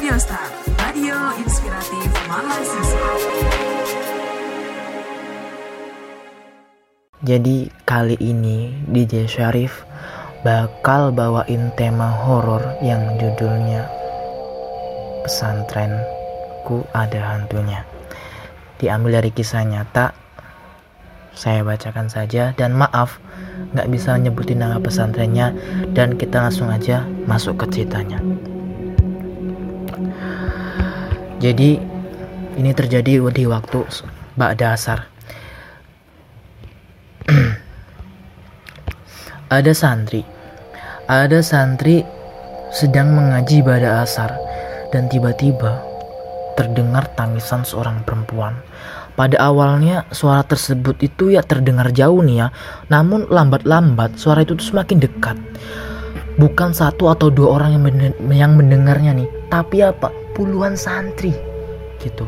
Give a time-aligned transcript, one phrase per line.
[0.00, 0.48] Radio Star,
[0.80, 3.12] radio inspiratif mahasiswa.
[7.20, 9.84] Jadi kali ini DJ Syarif
[10.40, 13.92] bakal bawain tema horor yang judulnya
[15.28, 17.84] Pesantrenku Ada Hantunya.
[18.80, 20.16] Diambil dari kisah nyata.
[21.36, 23.20] Saya bacakan saja dan maaf
[23.76, 25.52] nggak bisa nyebutin nama pesantrennya
[25.92, 28.16] dan kita langsung aja masuk ke ceritanya.
[31.40, 31.80] Jadi
[32.60, 33.80] ini terjadi di waktu
[34.36, 35.08] Ba'da Asar.
[39.56, 40.20] ada santri.
[41.08, 42.04] Ada santri
[42.70, 44.38] sedang mengaji pada asar
[44.94, 45.82] dan tiba-tiba
[46.54, 48.54] terdengar tangisan seorang perempuan.
[49.18, 52.48] Pada awalnya suara tersebut itu ya terdengar jauh nih ya,
[52.92, 55.36] namun lambat-lambat suara itu semakin dekat.
[56.38, 57.80] Bukan satu atau dua orang
[58.30, 60.14] yang mendengarnya nih, tapi apa?
[60.40, 61.36] Puluhan santri
[62.00, 62.24] gitu.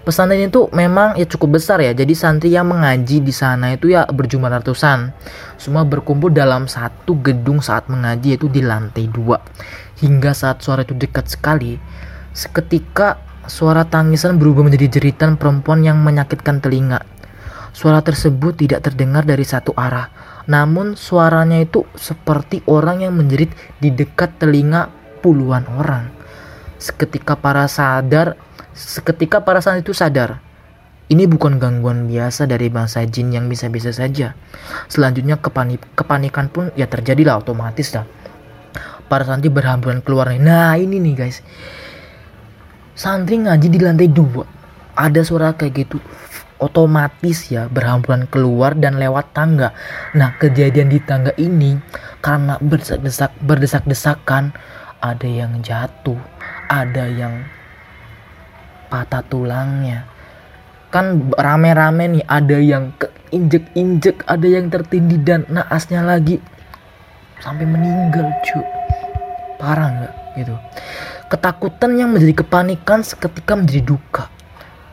[0.00, 1.92] Pesantren itu memang ya cukup besar ya.
[1.92, 5.12] Jadi santri yang mengaji di sana itu ya berjumlah ratusan.
[5.60, 9.44] Semua berkumpul dalam satu gedung saat mengaji yaitu di lantai dua.
[10.00, 11.76] Hingga saat suara itu dekat sekali,
[12.32, 17.04] seketika suara tangisan berubah menjadi jeritan perempuan yang menyakitkan telinga.
[17.76, 20.08] Suara tersebut tidak terdengar dari satu arah,
[20.48, 24.88] namun suaranya itu seperti orang yang menjerit di dekat telinga
[25.20, 26.19] puluhan orang.
[26.80, 30.38] Seketika para sadar Seketika para santri itu sadar,
[31.10, 34.38] ini bukan gangguan biasa dari bangsa jin yang bisa-bisa saja.
[34.86, 38.06] Selanjutnya kepanik, kepanikan pun ya terjadilah otomatis dah.
[39.10, 40.38] Para santri berhamburan keluar nih.
[40.38, 41.42] Nah ini nih guys.
[42.94, 44.46] Santri ngaji di lantai dua.
[44.94, 45.98] Ada suara kayak gitu.
[46.62, 49.74] Otomatis ya berhamburan keluar dan lewat tangga.
[50.14, 51.74] Nah kejadian di tangga ini
[52.22, 54.54] karena berdesak-desak berdesak-desakan
[55.00, 56.20] ada yang jatuh,
[56.70, 57.42] ada yang
[58.86, 60.06] patah tulangnya.
[60.94, 66.38] Kan rame-rame nih ada yang keinjek-injek ada yang tertindih dan naasnya lagi
[67.42, 68.62] sampai meninggal cu.
[69.58, 70.54] Parah nggak gitu?
[71.30, 74.24] Ketakutan yang menjadi kepanikan seketika menjadi duka.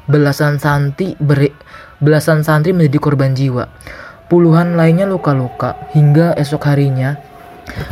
[0.06, 1.50] Belasan santri beri,
[1.98, 3.70] belasan santri menjadi korban jiwa.
[4.28, 5.90] Puluhan lainnya luka-luka.
[5.96, 7.18] Hingga esok harinya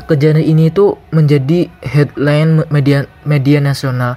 [0.05, 4.15] Kejadian ini itu menjadi headline media media nasional.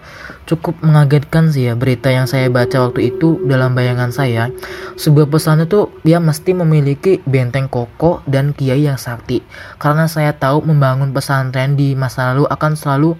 [0.48, 4.48] Cukup mengagetkan sih ya berita yang saya baca waktu itu dalam bayangan saya.
[4.96, 9.44] Sebuah pesan itu dia mesti memiliki benteng kokoh dan kiai yang sakti.
[9.76, 13.10] Karena saya tahu membangun pesantren di masa lalu akan selalu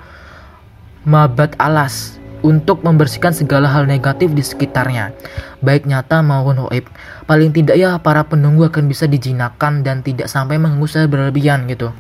[1.05, 5.11] mabat alas untuk membersihkan segala hal negatif di sekitarnya,
[5.59, 6.87] baik nyata maupun hoib.
[7.27, 11.91] Paling tidak ya para penunggu akan bisa dijinakan dan tidak sampai mengganggu saya berlebihan gitu.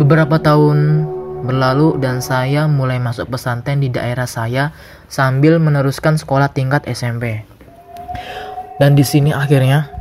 [0.00, 1.04] Beberapa tahun
[1.44, 4.72] berlalu dan saya mulai masuk pesantren di daerah saya
[5.12, 7.44] sambil meneruskan sekolah tingkat SMP.
[8.80, 9.92] Dan di sini akhirnya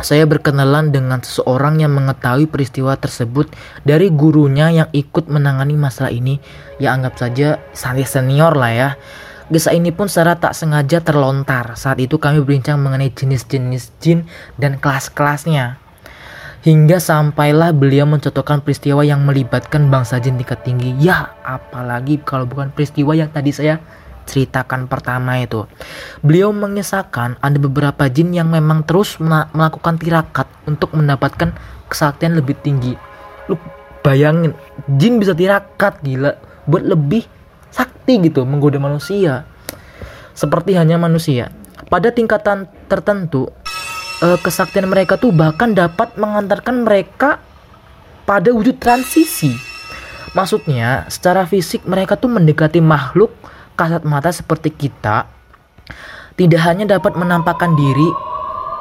[0.00, 3.52] saya berkenalan dengan seseorang yang mengetahui peristiwa tersebut
[3.84, 6.40] dari gurunya yang ikut menangani masalah ini.
[6.80, 8.88] Ya anggap saja santri senior lah ya.
[9.52, 11.76] Kisah ini pun secara tak sengaja terlontar.
[11.76, 14.24] Saat itu kami berbincang mengenai jenis-jenis jin
[14.56, 15.87] dan kelas-kelasnya
[16.62, 20.94] hingga sampailah beliau mencontohkan peristiwa yang melibatkan bangsa jin tingkat tinggi.
[20.98, 23.78] Ya, apalagi kalau bukan peristiwa yang tadi saya
[24.28, 25.64] ceritakan pertama itu.
[26.20, 31.56] Beliau mengisahkan ada beberapa jin yang memang terus melakukan tirakat untuk mendapatkan
[31.88, 32.92] kesaktian lebih tinggi.
[33.48, 33.56] Lu
[34.04, 34.52] bayangin,
[35.00, 36.36] jin bisa tirakat gila
[36.68, 37.24] buat lebih
[37.72, 39.48] sakti gitu menggoda manusia.
[40.36, 41.50] Seperti hanya manusia.
[41.88, 43.48] Pada tingkatan tertentu,
[44.22, 47.38] uh, kesaktian mereka tuh bahkan dapat mengantarkan mereka
[48.28, 49.54] pada wujud transisi.
[50.36, 53.32] Maksudnya, secara fisik mereka tuh mendekati makhluk
[53.74, 55.24] kasat mata seperti kita.
[56.36, 58.06] Tidak hanya dapat menampakkan diri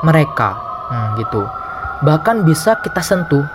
[0.05, 0.53] mereka,
[0.91, 1.41] hmm, gitu.
[2.03, 3.47] Bahkan bisa kita sentuh.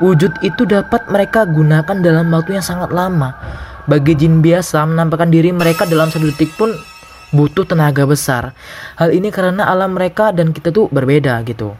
[0.00, 3.36] Wujud itu dapat mereka gunakan dalam waktu yang sangat lama.
[3.84, 6.72] Bagi jin biasa, menampakkan diri mereka dalam satu detik pun
[7.30, 8.54] butuh tenaga besar.
[8.98, 11.74] Hal ini karena alam mereka dan kita tuh berbeda gitu.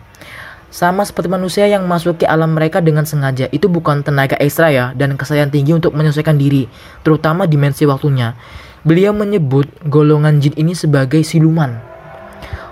[0.71, 5.19] Sama seperti manusia yang masuki alam mereka dengan sengaja, itu bukan tenaga ekstra ya dan
[5.19, 6.71] kesadaran tinggi untuk menyesuaikan diri,
[7.03, 8.39] terutama dimensi waktunya.
[8.87, 11.83] Beliau menyebut golongan jin ini sebagai siluman.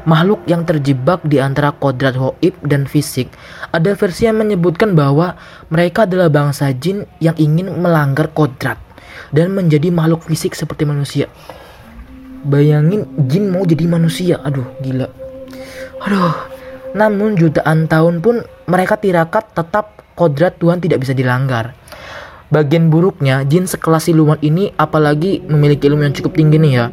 [0.06, 3.28] Makhluk yang terjebak di antara kodrat hoib dan fisik.
[3.74, 5.34] Ada versi yang menyebutkan bahwa
[5.68, 8.78] mereka adalah bangsa jin yang ingin melanggar kodrat
[9.34, 11.26] dan menjadi makhluk fisik seperti manusia.
[12.46, 14.38] Bayangin jin mau jadi manusia.
[14.44, 15.08] Aduh, gila.
[16.06, 16.34] Aduh.
[16.96, 21.76] Namun jutaan tahun pun mereka tirakat tetap kodrat Tuhan tidak bisa dilanggar.
[22.48, 26.86] Bagian buruknya, jin sekelas siluman ini apalagi memiliki ilmu yang cukup tinggi nih ya.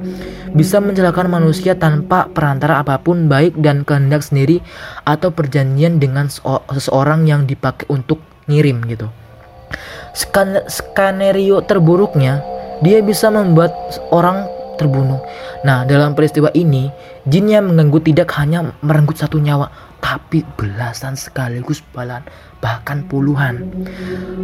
[0.51, 4.59] Bisa mencelakakan manusia tanpa perantara apa pun baik dan kehendak sendiri
[5.07, 8.19] atau perjanjian dengan seseorang yang dipakai untuk
[8.51, 9.07] ngirim gitu.
[10.11, 12.43] Skan skenario terburuknya,
[12.83, 13.71] dia bisa membuat
[14.11, 15.19] orang terbunuh.
[15.63, 16.91] Nah, dalam peristiwa ini,
[17.25, 19.71] jin yang mengganggu tidak hanya merenggut satu nyawa,
[20.03, 22.21] tapi belasan sekaligus balan
[22.61, 23.65] bahkan puluhan.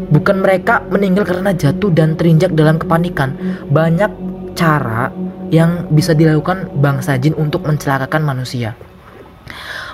[0.09, 3.33] Bukan mereka meninggal karena jatuh dan terinjak dalam kepanikan.
[3.69, 4.11] Banyak
[4.57, 5.09] cara
[5.49, 8.77] yang bisa dilakukan bangsa jin untuk mencelakakan manusia.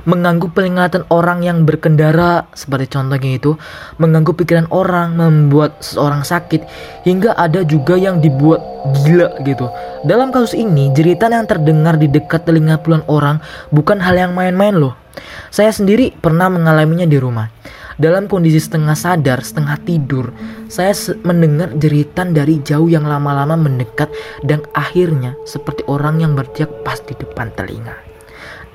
[0.07, 3.59] Mengganggu penglihatan orang yang berkendara, seperti contohnya itu,
[3.99, 6.63] mengganggu pikiran orang, membuat seseorang sakit,
[7.03, 8.63] hingga ada juga yang dibuat
[9.03, 9.67] gila gitu.
[10.07, 13.43] Dalam kasus ini, jeritan yang terdengar di dekat telinga puluhan orang
[13.75, 14.95] bukan hal yang main-main loh.
[15.51, 17.51] Saya sendiri pernah mengalaminya di rumah.
[17.97, 20.29] Dalam kondisi setengah sadar, setengah tidur,
[20.69, 20.93] saya
[21.25, 24.13] mendengar jeritan dari jauh yang lama-lama mendekat
[24.45, 27.97] dan akhirnya seperti orang yang berteriak pas di depan telinga.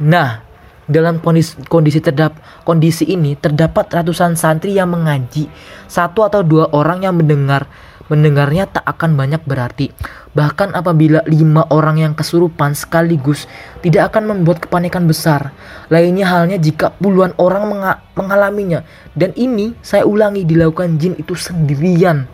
[0.02, 0.51] Nah,
[0.92, 2.36] dalam kondisi kondisi terdap
[2.68, 5.48] kondisi ini terdapat ratusan santri yang mengaji.
[5.88, 7.66] Satu atau dua orang yang mendengar
[8.12, 9.88] mendengarnya tak akan banyak berarti.
[10.36, 13.48] Bahkan apabila lima orang yang kesurupan sekaligus
[13.80, 15.56] tidak akan membuat kepanikan besar.
[15.88, 17.72] Lainnya halnya jika puluhan orang
[18.12, 18.84] mengalaminya.
[19.16, 22.28] Dan ini saya ulangi dilakukan jin itu sendirian.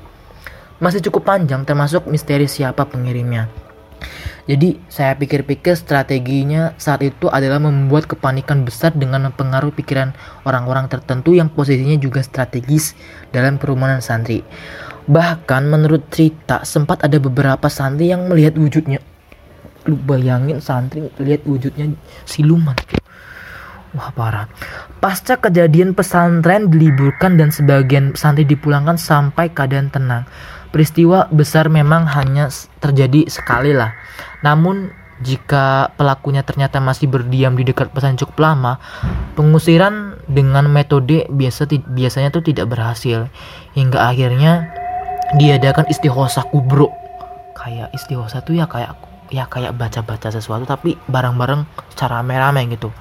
[0.83, 3.51] Masih cukup panjang termasuk misteri siapa pengirimnya.
[4.49, 10.17] Jadi saya pikir-pikir strateginya saat itu adalah membuat kepanikan besar dengan mempengaruhi pikiran
[10.49, 12.97] orang-orang tertentu yang posisinya juga strategis
[13.29, 14.41] dalam kerumunan santri.
[15.05, 19.05] Bahkan menurut cerita sempat ada beberapa santri yang melihat wujudnya.
[19.85, 21.93] Lu bayangin santri lihat wujudnya
[22.25, 22.77] siluman.
[23.97, 24.49] Wah parah.
[25.01, 30.25] Pasca kejadian pesantren diliburkan dan sebagian santri dipulangkan sampai keadaan tenang.
[30.69, 33.97] Peristiwa besar memang hanya terjadi sekali lah.
[34.45, 38.79] Namun jika pelakunya ternyata masih berdiam di dekat pesan cukup lama,
[39.35, 43.27] pengusiran dengan metode biasa biasanya tuh tidak berhasil
[43.75, 44.71] hingga akhirnya
[45.35, 46.95] diadakan istihosa kubro.
[47.59, 48.95] Kayak istihosa tuh ya kayak
[49.29, 52.95] ya kayak baca-baca sesuatu tapi bareng-bareng secara rame-rame gitu.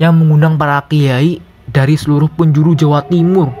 [0.00, 1.38] Yang mengundang para kiai
[1.68, 3.52] dari seluruh penjuru Jawa Timur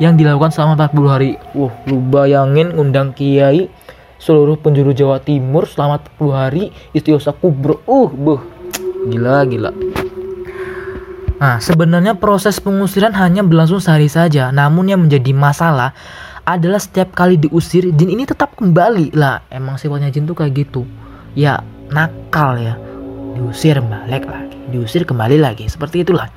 [0.00, 1.30] yang dilakukan selama 40 hari.
[1.52, 3.68] Wah, lu bayangin ngundang kiai
[4.16, 6.64] seluruh penjuru Jawa Timur selama 40 hari
[6.96, 7.84] istiqosa kubro.
[7.84, 8.40] Uh, buh.
[9.06, 9.70] Gila, gila.
[11.40, 14.52] Nah, sebenarnya proses pengusiran hanya berlangsung sehari saja.
[14.52, 15.96] Namun yang menjadi masalah
[16.44, 19.16] adalah setiap kali diusir, jin ini tetap kembali.
[19.16, 20.84] Lah, emang sifatnya jin tuh kayak gitu.
[21.32, 22.76] Ya, nakal ya.
[23.40, 25.64] Diusir balik lagi, diusir kembali lagi.
[25.64, 26.28] Seperti itulah.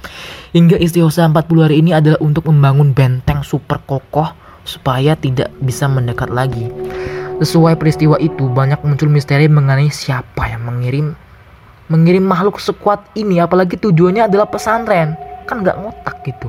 [0.55, 4.31] Hingga istihosa 40 hari ini adalah untuk membangun benteng super kokoh
[4.63, 6.71] supaya tidak bisa mendekat lagi.
[7.43, 11.11] Sesuai peristiwa itu, banyak muncul misteri mengenai siapa yang mengirim
[11.91, 15.19] mengirim makhluk sekuat ini apalagi tujuannya adalah pesantren.
[15.43, 16.47] Kan nggak ngotak gitu.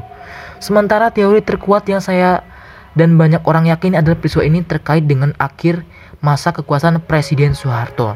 [0.62, 2.46] Sementara teori terkuat yang saya
[2.94, 5.82] dan banyak orang yakin adalah peristiwa ini terkait dengan akhir
[6.22, 8.14] masa kekuasaan Presiden Soeharto.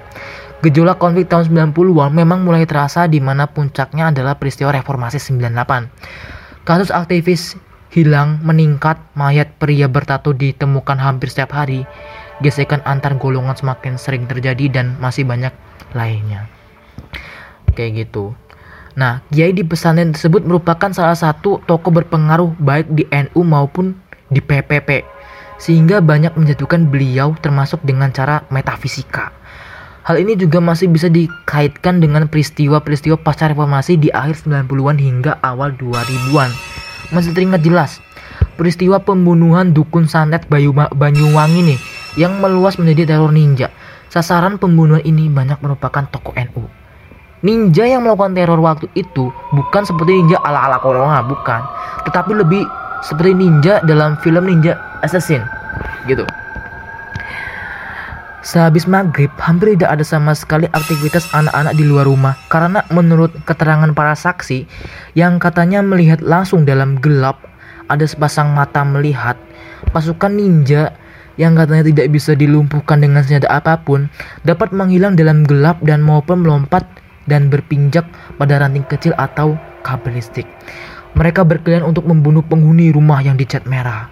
[0.59, 6.67] Gejolak konflik tahun 90-an memang mulai terasa di mana puncaknya adalah peristiwa reformasi 98.
[6.67, 7.55] Kasus aktivis
[7.95, 11.87] hilang meningkat, mayat pria bertato ditemukan hampir setiap hari,
[12.43, 15.55] gesekan antar golongan semakin sering terjadi dan masih banyak
[15.95, 16.51] lainnya.
[17.79, 18.35] Kayak gitu.
[18.99, 23.95] Nah, Kiai di pesantren tersebut merupakan salah satu tokoh berpengaruh baik di NU maupun
[24.27, 25.07] di PPP,
[25.63, 29.31] sehingga banyak menjatuhkan beliau termasuk dengan cara metafisika.
[30.09, 35.77] Hal ini juga masih bisa dikaitkan dengan peristiwa-peristiwa pasca reformasi di akhir 90-an hingga awal
[35.77, 36.49] 2000-an.
[37.13, 38.01] Masih teringat jelas
[38.57, 41.79] peristiwa pembunuhan dukun santet Bayu Banyuwangi nih
[42.17, 43.69] yang meluas menjadi teror ninja.
[44.09, 46.65] Sasaran pembunuhan ini banyak merupakan tokoh NU.
[47.45, 51.61] Ninja yang melakukan teror waktu itu bukan seperti ninja ala-ala corona, bukan.
[52.09, 52.65] Tetapi lebih
[53.05, 54.75] seperti ninja dalam film Ninja
[55.05, 55.45] Assassin
[56.09, 56.25] gitu.
[58.39, 63.91] Sehabis maghrib, hampir tidak ada sama sekali aktivitas anak-anak di luar rumah karena menurut keterangan
[63.91, 64.63] para saksi
[65.19, 67.43] yang katanya melihat langsung dalam gelap
[67.91, 69.35] ada sepasang mata melihat
[69.91, 70.95] pasukan ninja
[71.35, 74.07] yang katanya tidak bisa dilumpuhkan dengan senjata apa pun
[74.47, 76.87] dapat menghilang dalam gelap dan maupun melompat
[77.27, 78.07] dan berpinjak
[78.39, 80.47] pada ranting kecil atau kabel listrik.
[81.19, 84.07] Mereka berkeliling untuk membunuh penghuni rumah yang dicat merah.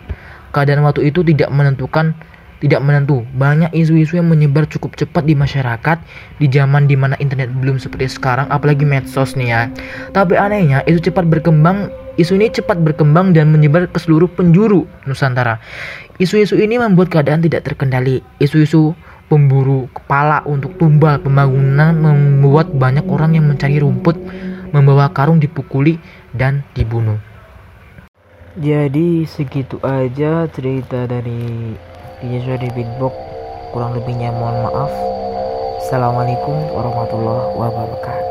[0.50, 2.16] Keadaan waktu itu tidak menentukan
[2.60, 3.22] tidak menentu.
[3.36, 5.98] Banyak isu-isu yang menyebar cukup cepat di masyarakat
[6.40, 9.62] di zaman di mana internet belum seperti sekarang, apalagi medsos nih ya.
[10.16, 15.60] Tapi anehnya, itu cepat berkembang Isu ini cepat berkembang dan menyebar ke seluruh penjuru Nusantara.
[16.16, 18.24] Isu-isu ini membuat keadaan tidak terkendali.
[18.40, 18.96] Isu-isu
[19.28, 24.16] pemburu kepala untuk tumbal pembangunan membuat banyak orang yang mencari rumput,
[24.72, 26.00] membawa karung dipukuli
[26.32, 27.20] dan dibunuh.
[28.56, 31.76] Jadi segitu aja cerita dari
[32.24, 33.12] Yesus di Beatbox.
[33.76, 34.88] Kurang lebihnya mohon maaf.
[35.84, 38.25] Assalamualaikum warahmatullahi wabarakatuh.